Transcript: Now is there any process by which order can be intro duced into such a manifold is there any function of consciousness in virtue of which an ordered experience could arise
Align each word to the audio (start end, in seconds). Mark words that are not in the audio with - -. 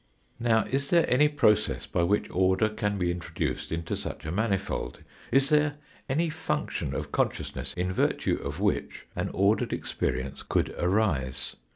Now 0.39 0.63
is 0.63 0.89
there 0.89 1.05
any 1.07 1.27
process 1.29 1.85
by 1.85 2.01
which 2.01 2.25
order 2.31 2.69
can 2.69 2.97
be 2.97 3.11
intro 3.11 3.35
duced 3.35 3.71
into 3.71 3.95
such 3.95 4.25
a 4.25 4.31
manifold 4.31 5.03
is 5.31 5.49
there 5.49 5.75
any 6.09 6.27
function 6.27 6.95
of 6.95 7.11
consciousness 7.11 7.75
in 7.75 7.93
virtue 7.93 8.39
of 8.43 8.59
which 8.59 9.05
an 9.15 9.29
ordered 9.29 9.71
experience 9.73 10.41
could 10.41 10.73
arise 10.79 11.55